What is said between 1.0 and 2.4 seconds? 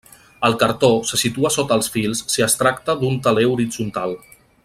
se situa sota els fils